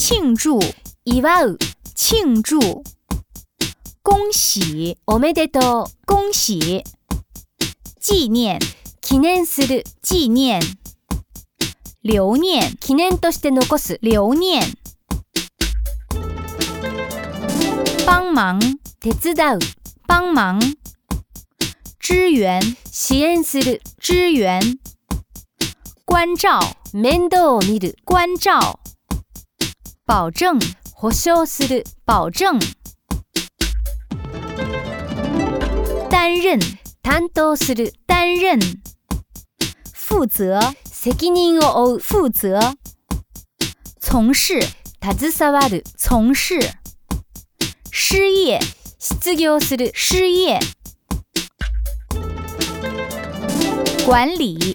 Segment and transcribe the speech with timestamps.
[0.00, 0.60] 庆祝，
[1.06, 1.58] イヴォ！
[1.96, 2.84] 庆祝，
[4.04, 5.90] 恭喜，おめでとう！
[6.06, 6.84] 恭喜，
[8.00, 8.60] 纪念，
[9.00, 10.60] 記念する，纪念，
[12.04, 14.62] 留念，記念として残す，留念，
[18.06, 18.60] 帮忙，
[19.02, 19.60] 手伝う，
[20.06, 20.60] 帮忙，
[21.98, 24.78] 支援，支援する，支援，
[26.04, 26.60] 关照，
[26.92, 28.78] 面倒見る，关照。
[30.08, 30.58] 保证，
[32.06, 32.58] 保证，
[36.08, 36.58] 担任，
[38.06, 38.58] 担任，
[39.92, 40.58] 负责，
[42.00, 42.74] 负责，
[44.00, 44.64] 从事，
[45.98, 46.58] 从事，
[47.90, 48.58] 失业，
[49.94, 50.58] 失业，
[54.06, 54.74] 管理，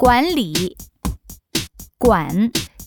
[0.00, 0.76] 管理，
[2.00, 2.50] 管。